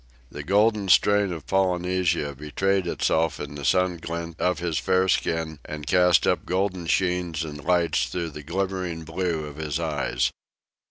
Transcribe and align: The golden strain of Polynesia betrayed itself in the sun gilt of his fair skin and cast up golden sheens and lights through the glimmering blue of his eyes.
The 0.31 0.41
golden 0.41 0.89
strain 0.89 1.31
of 1.31 1.45
Polynesia 1.45 2.33
betrayed 2.33 2.87
itself 2.87 3.39
in 3.39 3.53
the 3.53 3.63
sun 3.63 3.97
gilt 3.97 4.35
of 4.41 4.57
his 4.57 4.79
fair 4.79 5.07
skin 5.07 5.59
and 5.63 5.85
cast 5.85 6.25
up 6.25 6.43
golden 6.43 6.87
sheens 6.87 7.43
and 7.43 7.63
lights 7.63 8.07
through 8.07 8.31
the 8.31 8.41
glimmering 8.41 9.03
blue 9.03 9.45
of 9.45 9.57
his 9.57 9.79
eyes. 9.79 10.31